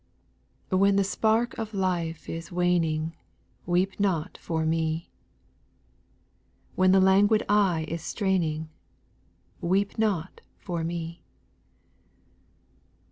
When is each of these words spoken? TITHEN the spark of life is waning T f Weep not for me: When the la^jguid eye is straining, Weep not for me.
TITHEN 0.71 0.95
the 0.95 1.03
spark 1.03 1.55
of 1.59 1.75
life 1.75 2.27
is 2.27 2.51
waning 2.51 3.11
T 3.11 3.13
f 3.61 3.67
Weep 3.67 3.99
not 3.99 4.35
for 4.39 4.65
me: 4.65 5.11
When 6.73 6.91
the 6.91 6.99
la^jguid 6.99 7.43
eye 7.47 7.85
is 7.87 8.01
straining, 8.01 8.69
Weep 9.61 9.99
not 9.99 10.41
for 10.57 10.83
me. 10.83 11.21